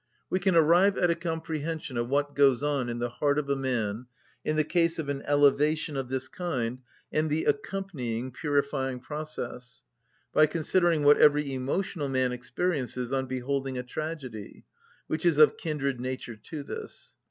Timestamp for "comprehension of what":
1.15-2.33